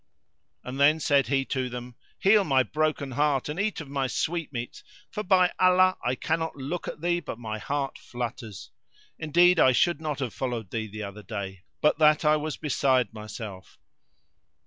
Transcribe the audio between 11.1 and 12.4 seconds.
day, but that I